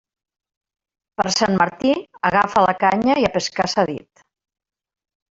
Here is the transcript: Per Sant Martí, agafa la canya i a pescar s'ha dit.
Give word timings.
Per 1.19 1.33
Sant 1.35 1.57
Martí, 1.61 1.91
agafa 2.29 2.63
la 2.69 2.75
canya 2.85 3.19
i 3.25 3.29
a 3.29 3.31
pescar 3.37 3.67
s'ha 3.75 3.87
dit. 3.91 4.25